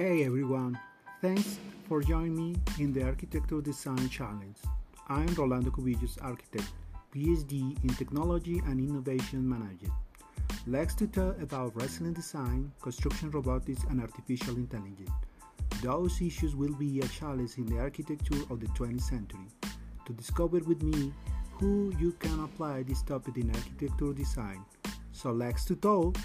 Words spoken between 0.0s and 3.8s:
Hey everyone, thanks for joining me in the Architecture